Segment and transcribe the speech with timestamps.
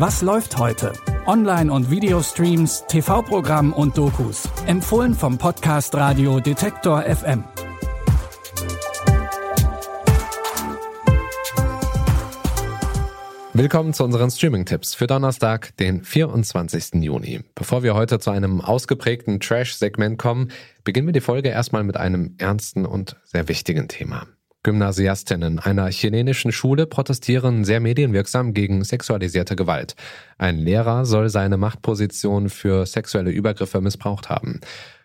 [0.00, 0.94] Was läuft heute?
[1.26, 4.48] Online- und Videostreams, TV-Programm und Dokus.
[4.66, 7.44] Empfohlen vom Podcast Radio Detektor FM.
[13.52, 17.02] Willkommen zu unseren Streaming-Tipps für Donnerstag, den 24.
[17.02, 17.40] Juni.
[17.54, 20.50] Bevor wir heute zu einem ausgeprägten Trash-Segment kommen,
[20.82, 24.26] beginnen wir die Folge erstmal mit einem ernsten und sehr wichtigen Thema.
[24.62, 29.94] Gymnasiastinnen einer chilenischen Schule protestieren sehr medienwirksam gegen sexualisierte Gewalt.
[30.36, 34.60] Ein Lehrer soll seine Machtposition für sexuelle Übergriffe missbraucht haben.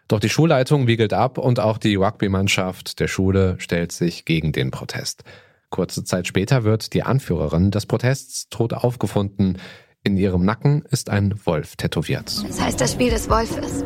[0.07, 4.71] Doch die Schulleitung wiegelt ab und auch die Rugby-Mannschaft der Schule stellt sich gegen den
[4.71, 5.23] Protest.
[5.69, 9.57] Kurze Zeit später wird die Anführerin des Protests tot aufgefunden.
[10.03, 12.43] In ihrem Nacken ist ein Wolf tätowiert.
[12.47, 13.83] Das heißt das Spiel des Wolfes.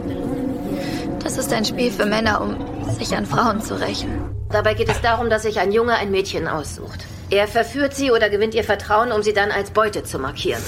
[1.24, 4.39] Das ist ein Spiel für Männer, um sich an Frauen zu rächen.
[4.52, 7.06] Dabei geht es darum, dass sich ein Junge ein Mädchen aussucht.
[7.30, 10.62] Er verführt sie oder gewinnt ihr Vertrauen, um sie dann als Beute zu markieren.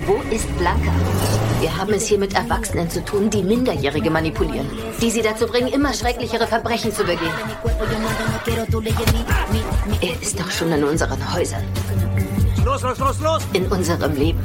[0.00, 0.90] Wo ist Blanca?
[1.60, 4.68] Wir haben es hier mit Erwachsenen zu tun, die Minderjährige manipulieren.
[5.00, 7.32] Die sie dazu bringen, immer schrecklichere Verbrechen zu begehen.
[10.00, 11.62] Er ist doch schon in unseren Häusern.
[12.64, 13.42] Los, los, los, los!
[13.52, 14.40] In unserem Leben.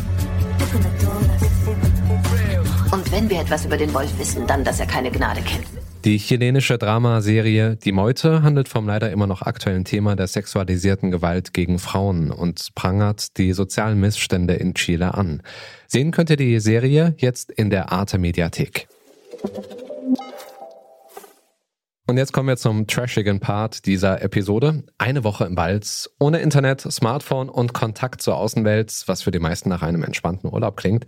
[2.92, 5.83] Und wenn wir etwas über den Wolf wissen, dann, dass er keine Gnade kennt.
[6.06, 11.54] Die chilenische Dramaserie Die Meute handelt vom leider immer noch aktuellen Thema der sexualisierten Gewalt
[11.54, 15.42] gegen Frauen und prangert die sozialen Missstände in Chile an.
[15.88, 18.90] Sehen könnt ihr die Serie jetzt in der Arte Mediathek.
[22.06, 24.84] Und jetzt kommen wir zum trashigen Part dieser Episode.
[24.98, 29.70] Eine Woche im Wald, ohne Internet, Smartphone und Kontakt zur Außenwelt, was für die meisten
[29.70, 31.06] nach einem entspannten Urlaub klingt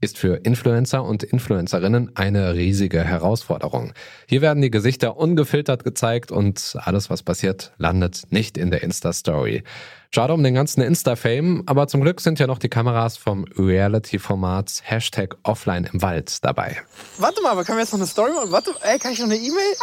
[0.00, 3.94] ist für Influencer und Influencerinnen eine riesige Herausforderung.
[4.26, 9.62] Hier werden die Gesichter ungefiltert gezeigt und alles, was passiert, landet nicht in der Insta-Story.
[10.10, 14.82] Schade um den ganzen Insta-Fame, aber zum Glück sind ja noch die Kameras vom Reality-Format
[14.84, 16.76] Hashtag Offline im Wald dabei.
[17.18, 18.52] Warte mal, aber können wir jetzt noch eine Story machen?
[18.52, 19.76] Warte, ey, kann ich noch eine E-Mail?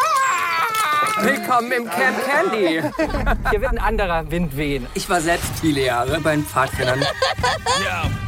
[1.21, 2.81] Willkommen im Camp Candy.
[3.49, 4.85] Hier wird ein anderer Wind wehen.
[4.93, 7.01] Ich war selbst viele Jahre bei den Pfadfindern.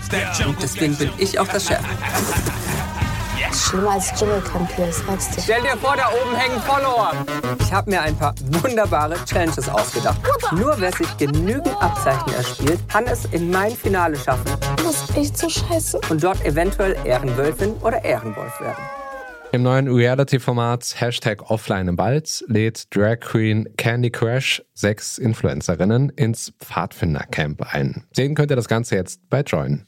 [0.45, 1.79] Und deswegen bin ich auch das Chef.
[3.53, 5.41] Schlimmer als Dschungelcamp hier, das sagst du.
[5.41, 7.13] Stell dir vor, da oben hängen Follower.
[7.59, 10.17] Ich habe mir ein paar wunderbare Challenges ausgedacht.
[10.51, 14.51] Nur wer sich genügend Abzeichen erspielt, kann es in mein Finale schaffen.
[14.77, 16.01] Das ist echt so scheiße.
[16.09, 18.83] Und dort eventuell Ehrenwölfin oder Ehrenwolf werden.
[19.53, 26.51] Im neuen Reality-Format Hashtag Offline im Wald lädt Drag Queen Candy Crush sechs Influencerinnen ins
[26.59, 28.03] Pfadfinder-Camp ein.
[28.13, 29.87] Sehen könnt ihr das Ganze jetzt bei Join.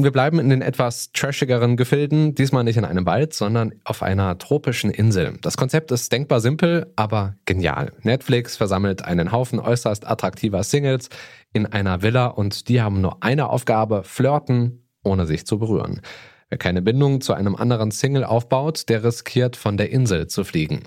[0.00, 4.02] Und wir bleiben in den etwas trashigeren Gefilden, diesmal nicht in einem Wald, sondern auf
[4.02, 5.36] einer tropischen Insel.
[5.42, 7.92] Das Konzept ist denkbar simpel, aber genial.
[8.02, 11.10] Netflix versammelt einen Haufen äußerst attraktiver Singles
[11.52, 16.00] in einer Villa und die haben nur eine Aufgabe, flirten, ohne sich zu berühren.
[16.48, 20.84] Wer keine Bindung zu einem anderen Single aufbaut, der riskiert von der Insel zu fliegen.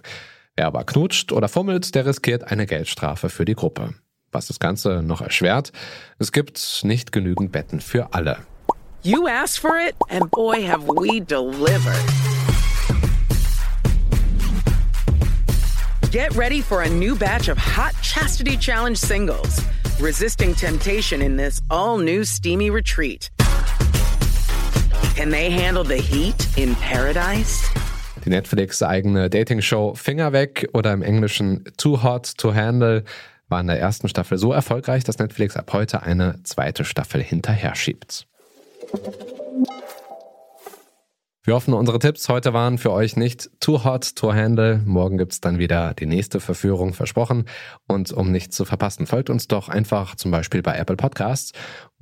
[0.55, 3.93] Wer aber knutscht oder fummelt, der riskiert eine Geldstrafe für die Gruppe.
[4.33, 5.71] Was das Ganze noch erschwert,
[6.17, 8.39] es gibt nicht genügend Betten für alle.
[9.03, 12.03] You asked for it, and boy, have we delivered.
[16.11, 19.61] Get ready for a new batch of Hot Chastity Challenge singles,
[19.99, 23.29] resisting temptation in this all new steamy retreat.
[25.15, 27.63] Can they handle the heat in paradise?
[28.25, 33.03] Die Netflix-eigene Dating-Show Finger weg oder im Englischen Too Hot to Handle
[33.53, 37.75] war in der ersten Staffel so erfolgreich, dass Netflix ab heute eine zweite Staffel hinterher
[37.75, 38.25] schiebt.
[41.43, 44.81] Wir hoffen, unsere Tipps heute waren für euch nicht too hot to handle.
[44.85, 47.45] Morgen gibt's dann wieder die nächste Verführung versprochen.
[47.87, 51.51] Und um nichts zu verpassen, folgt uns doch einfach zum Beispiel bei Apple Podcasts.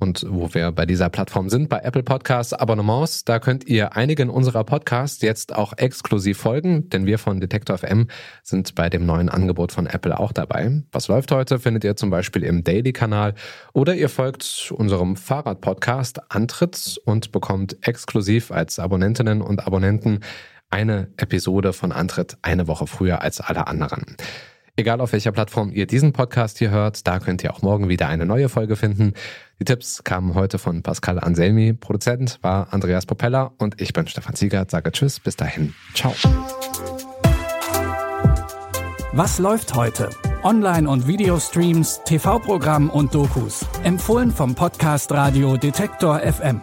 [0.02, 4.30] Und wo wir bei dieser Plattform sind, bei Apple Podcasts Abonnements, da könnt ihr einigen
[4.30, 8.08] unserer Podcasts jetzt auch exklusiv folgen, denn wir von Detektor FM
[8.42, 10.82] sind bei dem neuen Angebot von Apple auch dabei.
[10.90, 13.36] Was läuft heute, findet ihr zum Beispiel im Daily-Kanal
[13.74, 20.18] oder ihr folgt unserem Fahrrad-Podcast Antritts und bekommt exklusiv als Abonnentinnen und Abonnenten
[20.68, 24.16] eine Episode von Antritt eine Woche früher als alle anderen.
[24.74, 28.08] Egal auf welcher Plattform ihr diesen Podcast hier hört, da könnt ihr auch morgen wieder
[28.08, 29.12] eine neue Folge finden.
[29.60, 31.74] Die Tipps kamen heute von Pascal Anselmi.
[31.74, 34.70] Produzent war Andreas Popella und ich bin Stefan Ziegert.
[34.70, 35.74] Sage Tschüss, bis dahin.
[35.92, 36.14] Ciao.
[39.12, 40.08] Was läuft heute?
[40.42, 43.66] Online- und Videostreams, TV-Programm und Dokus.
[43.84, 46.62] Empfohlen vom Podcast Radio Detektor FM.